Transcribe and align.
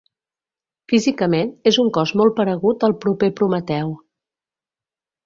Físicament, 0.93 1.51
és 1.71 1.77
un 1.83 1.91
cos 1.97 2.13
molt 2.21 2.35
paregut 2.39 2.87
al 2.89 2.97
proper 3.05 3.29
Prometeu. 3.41 3.93